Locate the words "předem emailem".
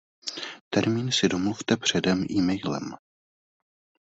1.77-2.91